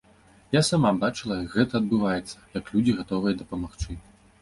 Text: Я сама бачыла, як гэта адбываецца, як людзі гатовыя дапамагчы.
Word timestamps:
Я 0.55 0.61
сама 0.69 0.91
бачыла, 1.03 1.37
як 1.43 1.53
гэта 1.59 1.73
адбываецца, 1.81 2.37
як 2.59 2.65
людзі 2.75 2.99
гатовыя 3.01 3.41
дапамагчы. 3.47 4.05